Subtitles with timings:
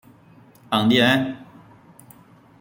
[0.71, 1.45] 昂蒂安。